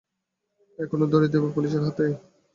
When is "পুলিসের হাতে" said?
1.55-2.05